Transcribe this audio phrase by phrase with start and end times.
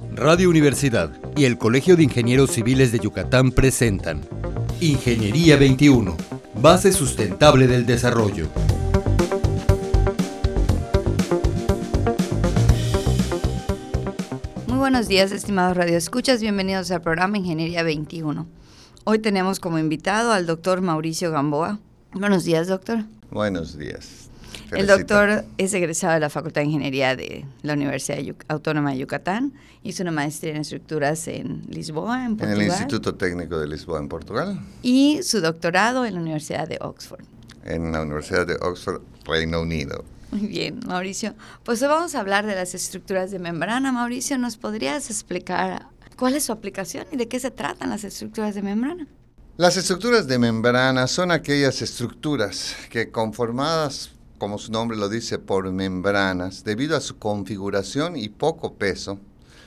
[0.00, 4.22] Radio Universidad y el Colegio de Ingenieros Civiles de Yucatán presentan
[4.80, 6.16] Ingeniería 21,
[6.60, 8.48] base sustentable del desarrollo.
[14.66, 18.48] Muy buenos días, estimados radioescuchas, bienvenidos al programa Ingeniería 21.
[19.04, 21.78] Hoy tenemos como invitado al doctor Mauricio Gamboa.
[22.12, 23.04] Buenos días, doctor.
[23.30, 24.23] Buenos días.
[24.70, 28.18] El doctor es egresado de la Facultad de Ingeniería de la Universidad
[28.48, 29.52] Autónoma de Yucatán.
[29.82, 32.60] Hizo una maestría en estructuras en Lisboa, en Portugal.
[32.60, 34.60] En el Instituto Técnico de Lisboa, en Portugal.
[34.82, 37.24] Y su doctorado en la Universidad de Oxford.
[37.64, 40.04] En la Universidad de Oxford, Reino Unido.
[40.30, 41.34] Muy bien, Mauricio.
[41.62, 43.92] Pues hoy vamos a hablar de las estructuras de membrana.
[43.92, 45.86] Mauricio, ¿nos podrías explicar
[46.16, 49.06] cuál es su aplicación y de qué se tratan las estructuras de membrana?
[49.56, 55.70] Las estructuras de membrana son aquellas estructuras que conformadas como su nombre lo dice, por
[55.70, 59.18] membranas, debido a su configuración y poco peso,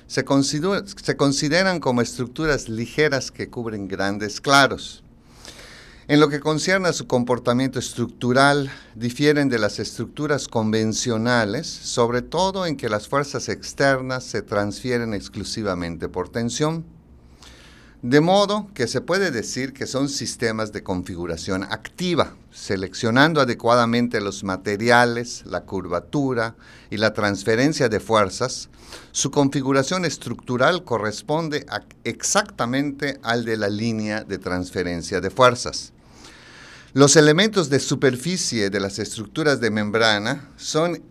[0.08, 5.04] se, consideran como estructuras ligeras que cubren grandes claros.
[6.10, 12.66] En lo que concierne a su comportamiento estructural, difieren de las estructuras convencionales, sobre todo
[12.66, 16.86] en que las fuerzas externas se transfieren exclusivamente por tensión.
[18.04, 24.44] De modo que se puede decir que son sistemas de configuración activa, seleccionando adecuadamente los
[24.44, 26.56] materiales, la curvatura
[26.92, 28.70] y la transferencia de fuerzas.
[29.12, 31.66] Su configuración estructural corresponde
[32.04, 35.92] exactamente al de la línea de transferencia de fuerzas.
[36.94, 41.02] Los elementos de superficie de las estructuras de membrana son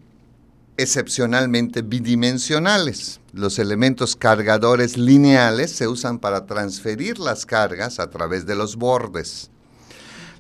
[0.77, 3.21] excepcionalmente bidimensionales.
[3.33, 9.51] Los elementos cargadores lineales se usan para transferir las cargas a través de los bordes.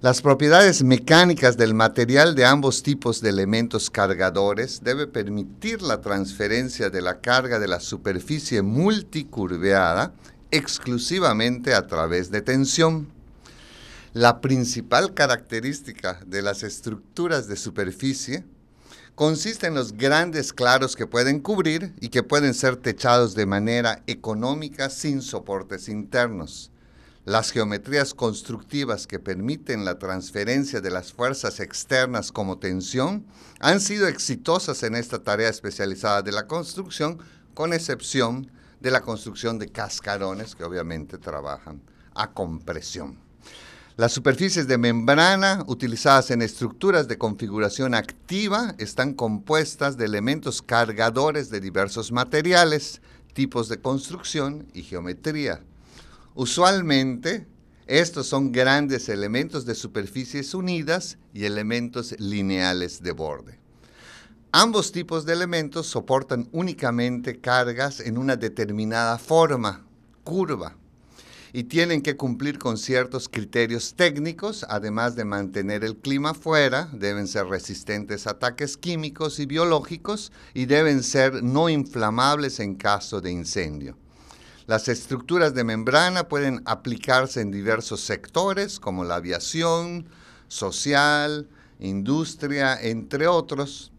[0.03, 6.91] Las propiedades mecánicas del material de ambos tipos de elementos cargadores debe permitir la transferencia
[6.91, 10.13] de la carga de la superficie multicurveada
[10.51, 13.09] exclusivamente a través de tensión.
[14.13, 18.45] La principal característica de las estructuras de superficie
[19.17, 24.03] consiste en los grandes claros que pueden cubrir y que pueden ser techados de manera
[24.07, 26.71] económica sin soportes internos.
[27.25, 33.25] Las geometrías constructivas que permiten la transferencia de las fuerzas externas como tensión
[33.59, 37.19] han sido exitosas en esta tarea especializada de la construcción,
[37.55, 38.51] con excepción
[38.81, 41.81] de la construcción de cascarones que obviamente trabajan
[42.15, 43.26] a compresión.
[43.97, 51.49] Las superficies de membrana utilizadas en estructuras de configuración activa están compuestas de elementos cargadores
[51.49, 53.01] de diversos materiales,
[53.33, 55.63] tipos de construcción y geometría.
[56.35, 57.47] Usualmente,
[57.87, 63.59] estos son grandes elementos de superficies unidas y elementos lineales de borde.
[64.53, 69.87] Ambos tipos de elementos soportan únicamente cargas en una determinada forma,
[70.23, 70.77] curva,
[71.57, 77.27] y tienen que cumplir con ciertos criterios técnicos, además de mantener el clima fuera, deben
[77.27, 83.31] ser resistentes a ataques químicos y biológicos y deben ser no inflamables en caso de
[83.31, 83.97] incendio.
[84.67, 90.11] Las estructuras de membrana pueden aplicarse en diversos sectores como la aviación,
[90.49, 93.93] social, industria, entre otros.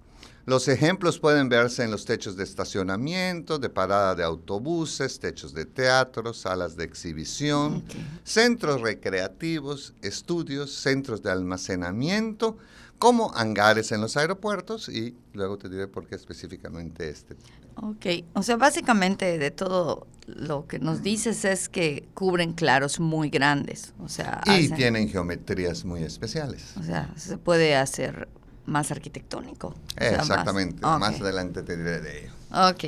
[0.47, 5.65] Los ejemplos pueden verse en los techos de estacionamiento, de parada de autobuses, techos de
[5.65, 7.83] teatro, salas de exhibición,
[8.23, 12.57] centros recreativos, estudios, centros de almacenamiento,
[12.97, 17.35] como hangares en los aeropuertos y luego te diré por qué específicamente este.
[17.75, 23.29] Ok, o sea, básicamente de todo lo que nos dices es que cubren claros muy
[23.29, 24.39] grandes, o sea...
[24.45, 26.71] Y tienen geometrías muy especiales.
[26.79, 28.29] O sea, se puede hacer
[28.67, 29.73] más arquitectónico.
[29.95, 32.31] Exactamente, más, adelante te diré de ello.
[32.51, 32.83] Ok.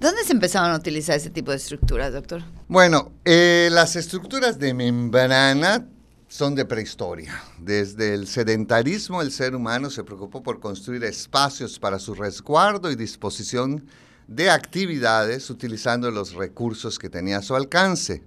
[0.00, 2.42] ¿Dónde se empezaron a utilizar ese tipo de estructuras, doctor?
[2.68, 5.84] Bueno, eh, las estructuras de membrana
[6.26, 7.42] son de prehistoria.
[7.58, 12.96] Desde el sedentarismo, el ser humano se preocupó por construir espacios para su resguardo y
[12.96, 13.84] disposición
[14.26, 18.22] de actividades utilizando los recursos que tenía a su alcance.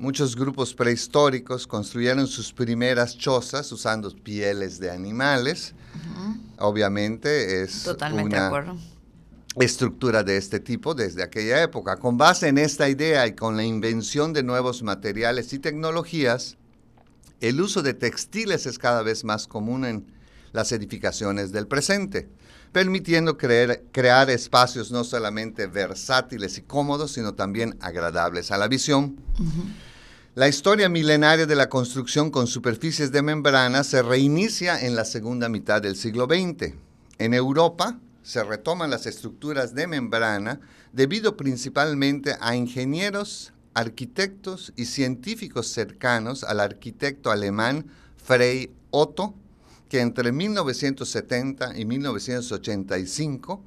[0.00, 5.74] Muchos grupos prehistóricos construyeron sus primeras chozas usando pieles de animales.
[6.56, 8.78] Obviamente es una
[9.56, 11.98] estructura de este tipo desde aquella época.
[11.98, 16.56] Con base en esta idea y con la invención de nuevos materiales y tecnologías,
[17.42, 20.10] el uso de textiles es cada vez más común en
[20.52, 22.30] las edificaciones del presente,
[22.72, 29.18] permitiendo crear espacios no solamente versátiles y cómodos, sino también agradables a la visión.
[30.40, 35.50] La historia milenaria de la construcción con superficies de membrana se reinicia en la segunda
[35.50, 36.72] mitad del siglo XX.
[37.18, 40.58] En Europa, se retoman las estructuras de membrana
[40.94, 47.84] debido principalmente a ingenieros, arquitectos y científicos cercanos al arquitecto alemán
[48.16, 49.34] Frei Otto,
[49.90, 53.62] que entre 1970 y 1985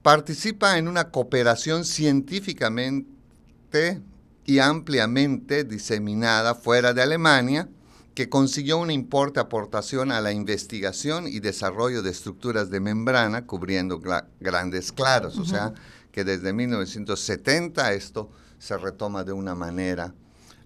[0.00, 4.00] participa en una cooperación científicamente
[4.48, 7.68] y ampliamente diseminada fuera de Alemania,
[8.14, 14.00] que consiguió una importante aportación a la investigación y desarrollo de estructuras de membrana cubriendo
[14.40, 15.36] grandes claros.
[15.36, 15.74] O sea,
[16.12, 20.14] que desde 1970 esto se retoma de una manera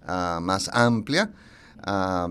[0.07, 1.33] ah, más amplia.
[1.79, 2.29] Ah,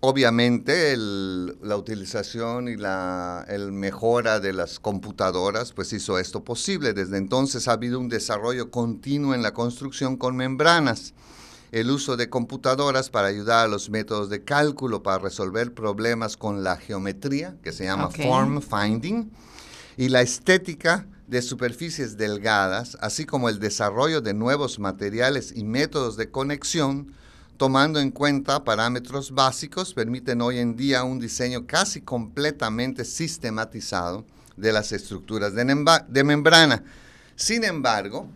[0.00, 6.92] obviamente la utilización y la el mejora de las computadoras pues hizo esto posible.
[6.92, 11.14] Desde entonces ha habido un desarrollo continuo en la construcción con membranas.
[11.70, 16.64] El uso de computadoras para ayudar a los métodos de cálculo para resolver problemas con
[16.64, 19.30] la geometría, que se llama form finding,
[19.98, 26.16] y la estética de superficies delgadas, así como el desarrollo de nuevos materiales y métodos
[26.16, 27.12] de conexión,
[27.58, 34.24] tomando en cuenta parámetros básicos, permiten hoy en día un diseño casi completamente sistematizado
[34.56, 35.64] de las estructuras de,
[36.08, 36.84] de membrana.
[37.34, 38.28] Sin embargo,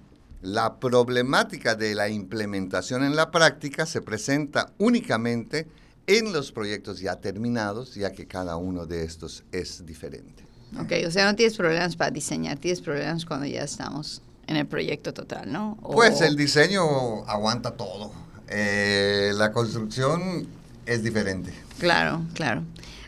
[0.43, 5.69] la problemática de la implementación en la práctica se presenta únicamente
[6.09, 10.45] en los proyectos ya terminados, ya que cada uno de estos es diferente.
[10.81, 14.67] Ok, o sea, no tienes problemas para diseñar, tienes problemas cuando ya estamos en el
[14.67, 15.79] proyecto total, ¿no?
[15.81, 18.11] Pues el diseño aguanta todo.
[18.53, 20.47] Eh, la construcción
[20.87, 21.53] es diferente.
[21.79, 22.63] Claro, claro.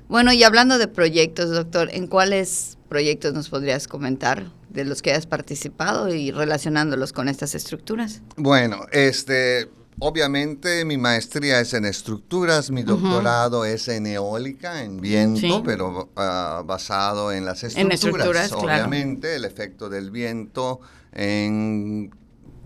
[0.09, 5.13] Bueno, y hablando de proyectos, doctor, ¿en cuáles proyectos nos podrías comentar de los que
[5.13, 8.23] has participado y relacionándolos con estas estructuras?
[8.37, 9.69] Bueno, este,
[10.01, 16.65] Obviamente mi maestría es en estructuras, mi doctorado es en eólica, en viento, pero ah,
[16.67, 18.51] basado en las estructuras.
[18.53, 20.81] obviamente, el efecto del viento
[21.13, 22.11] en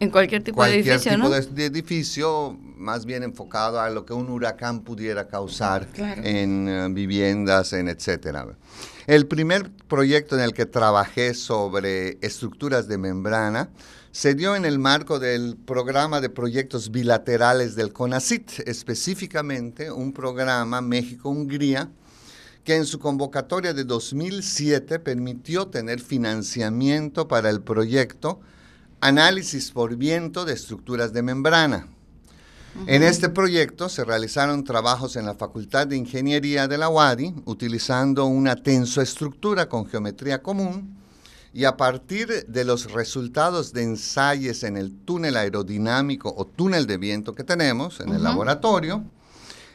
[0.01, 4.31] en cualquier tipo de edificio, tipo de, edificio, más bien enfocado a lo que un
[4.31, 8.47] huracán pudiera causar en eh, viviendas, en etcétera.
[9.07, 13.71] El primer proyecto en el que trabajé sobre estructuras de membrana
[14.13, 20.81] se dio en el marco del programa de proyectos bilaterales del CONACIT, específicamente un programa
[20.81, 21.91] México-Hungría
[22.65, 28.41] que en su convocatoria de 2007 permitió tener financiamiento para el proyecto
[29.01, 31.87] Análisis por viento de estructuras de membrana.
[32.87, 38.27] En este proyecto se realizaron trabajos en la Facultad de Ingeniería de la UADI utilizando
[38.27, 40.97] una tensoestructura con geometría común
[41.53, 46.99] y a partir de los resultados de ensayos en el túnel aerodinámico o túnel de
[46.99, 49.03] viento que tenemos en el laboratorio,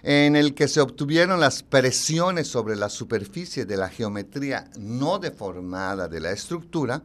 [0.04, 6.08] en el que se obtuvieron las presiones sobre la superficie de la geometría no deformada
[6.08, 7.02] de la estructura,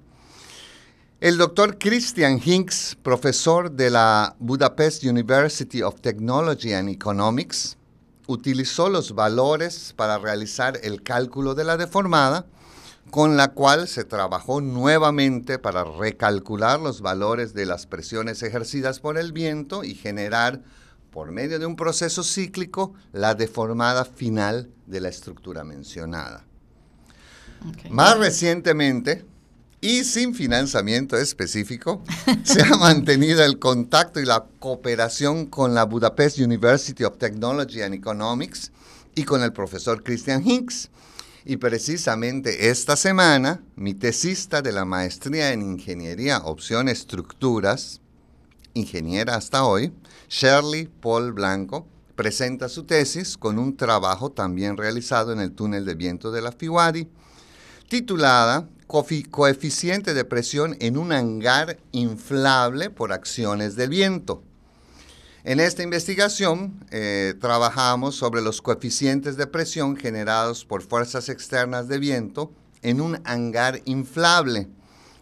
[1.20, 7.76] el doctor Christian Hinks, profesor de la Budapest University of Technology and Economics,
[8.29, 12.47] utilizó los valores para realizar el cálculo de la deformada
[13.11, 19.19] con la cual se trabajó nuevamente para recalcular los valores de las presiones ejercidas por
[19.19, 20.62] el viento y generar,
[21.11, 26.44] por medio de un proceso cíclico, la deformada final de la estructura mencionada.
[27.91, 29.25] Más recientemente,
[29.80, 32.02] y sin financiamiento específico,
[32.44, 37.94] se ha mantenido el contacto y la cooperación con la Budapest University of Technology and
[37.94, 38.72] Economics
[39.14, 40.91] y con el profesor Christian Hinks,
[41.44, 48.00] y precisamente esta semana, mi tesista de la maestría en Ingeniería Opción Estructuras,
[48.74, 49.93] ingeniera hasta hoy,
[50.29, 51.86] Shirley Paul Blanco,
[52.17, 56.53] presenta su tesis con un trabajo también realizado en el túnel de viento de la
[56.53, 57.08] Fiwadi,
[57.88, 64.42] titulada Coeficiente de presión en un hangar inflable por acciones del viento.
[65.44, 71.98] En esta investigación eh, trabajamos sobre los coeficientes de presión generados por fuerzas externas de
[71.98, 74.68] viento en un hangar inflable,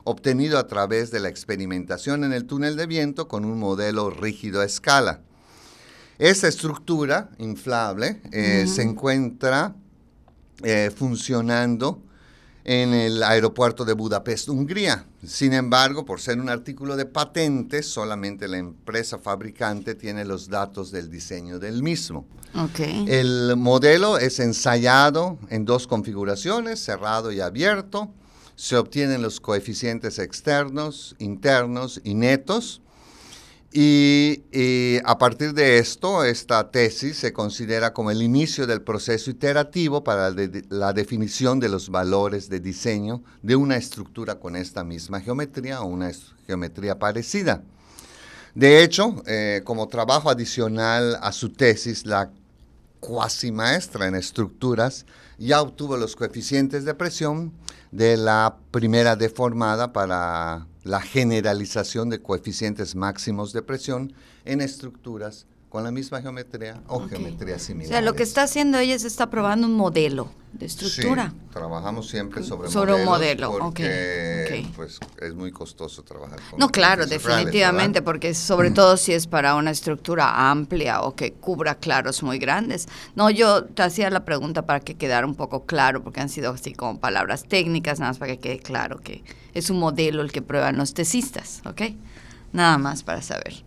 [0.05, 4.61] obtenido a través de la experimentación en el túnel de viento con un modelo rígido
[4.61, 5.23] a escala.
[6.19, 9.75] Esta estructura inflable eh, se encuentra
[10.63, 12.01] eh, funcionando
[12.69, 15.07] en el aeropuerto de Budapest, Hungría.
[15.25, 20.91] Sin embargo, por ser un artículo de patente, solamente la empresa fabricante tiene los datos
[20.91, 22.27] del diseño del mismo.
[23.07, 28.11] El modelo es ensayado en dos configuraciones, cerrado y abierto.
[28.57, 32.83] Se obtienen los coeficientes externos, internos y netos.
[33.79, 40.03] Y, a partir de esto, esta tesis se considera como el inicio del proceso iterativo
[40.03, 40.35] para
[40.71, 45.89] la definición de los valores de diseño de una estructura con esta misma geometría o
[45.89, 46.11] una
[46.47, 47.65] geometría parecida.
[48.55, 52.31] De hecho, eh, como trabajo adicional a su tesis, la
[53.07, 55.07] cuasi maestra en estructuras
[55.39, 57.53] ya obtuvo los coeficientes de presión
[57.93, 64.13] de la primera deformada para la generalización de coeficientes máximos de presión
[64.45, 67.87] en estructuras con la misma geometría o geometría similar.
[67.87, 71.31] O sea, lo que está haciendo ella es está probando un modelo de estructura.
[71.31, 76.69] Sí, trabajamos siempre sobre, sobre un modelo, porque pues es muy costoso trabajar con No,
[76.69, 82.23] claro, definitivamente, porque sobre todo si es para una estructura amplia o que cubra claros
[82.23, 82.89] muy grandes.
[83.15, 86.53] No, yo te hacía la pregunta para que quedara un poco claro, porque han sido
[86.53, 90.33] así como palabras técnicas, nada más para que quede claro que es un modelo el
[90.33, 91.83] que prueban los tesistas, ¿ok?
[92.53, 93.65] Nada más para saber.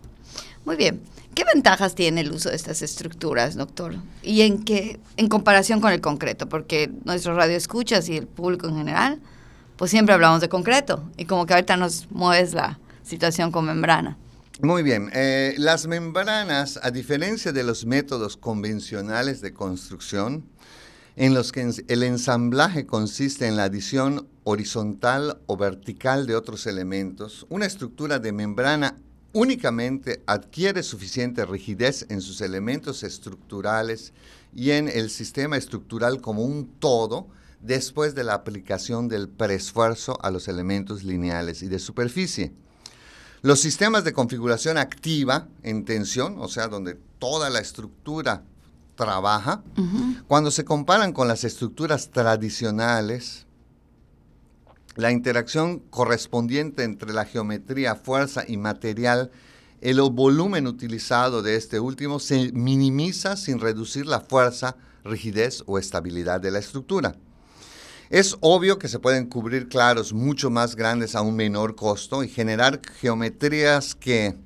[0.64, 1.00] Muy bien.
[1.34, 3.94] ¿Qué ventajas tiene el uso de estas estructuras, doctor?
[4.22, 6.48] ¿Y en qué, en comparación con el concreto?
[6.48, 9.20] Porque nuestro radio escuchas y el público en general,
[9.80, 11.10] pues siempre hablamos de concreto.
[11.16, 14.18] Y como que ahorita nos mueves la situación con membrana.
[14.60, 15.08] Muy bien.
[15.14, 20.44] Eh, las membranas, a diferencia de los métodos convencionales de construcción,
[21.16, 27.46] en los que el ensamblaje consiste en la adición horizontal o vertical de otros elementos,
[27.48, 28.96] una estructura de membrana
[29.32, 34.12] únicamente adquiere suficiente rigidez en sus elementos estructurales
[34.54, 37.28] y en el sistema estructural como un todo
[37.60, 42.52] después de la aplicación del preesfuerzo a los elementos lineales y de superficie.
[43.42, 48.44] Los sistemas de configuración activa en tensión, o sea, donde toda la estructura
[48.96, 49.62] trabaja,
[50.28, 53.46] cuando se comparan con las estructuras tradicionales,
[54.96, 59.30] la interacción correspondiente entre la geometría, fuerza y material,
[59.80, 66.42] el volumen utilizado de este último se minimiza sin reducir la fuerza, rigidez o estabilidad
[66.42, 67.16] de la estructura.
[68.10, 72.28] Es obvio que se pueden cubrir claros mucho más grandes a un menor costo y
[72.28, 74.36] generar geometrías que,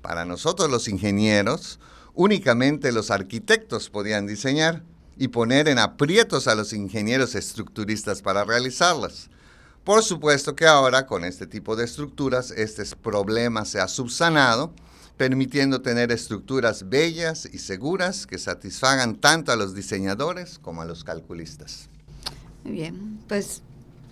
[0.00, 1.78] para nosotros los ingenieros,
[2.14, 4.82] únicamente los arquitectos podían diseñar
[5.18, 9.28] y poner en aprietos a los ingenieros estructuristas para realizarlas.
[9.84, 14.72] Por supuesto que ahora con este tipo de estructuras este problema se ha subsanado,
[15.18, 21.04] permitiendo tener estructuras bellas y seguras que satisfagan tanto a los diseñadores como a los
[21.04, 21.91] calculistas.
[22.64, 23.62] Muy bien, pues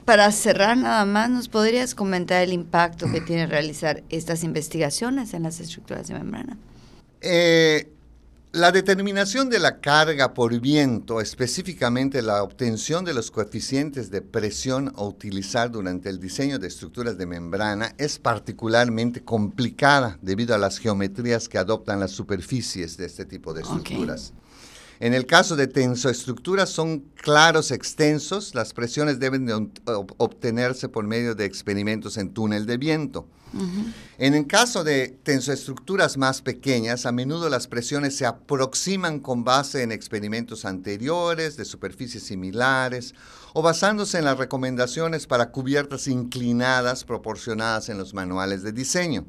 [0.05, 5.45] para cerrar nada más, ¿nos podrías comentar el impacto que tiene realizar estas investigaciones en
[5.45, 6.57] las estructuras de membrana?
[7.21, 7.93] Eh,
[8.53, 14.93] la determinación de la carga por viento, específicamente la obtención de los coeficientes de presión
[14.97, 20.79] a utilizar durante el diseño de estructuras de membrana, es particularmente complicada debido a las
[20.79, 24.33] geometrías que adoptan las superficies de este tipo de estructuras.
[25.01, 29.55] En el caso de tensoestructuras son claros extensos, las presiones deben de
[30.19, 33.27] obtenerse por medio de experimentos en túnel de viento.
[34.19, 39.83] En el caso de tensoestructuras más pequeñas, a menudo las presiones se aproximan con base
[39.83, 43.15] en experimentos anteriores de superficies similares
[43.55, 49.25] o basándose en las recomendaciones para cubiertas inclinadas proporcionadas en los manuales de diseño.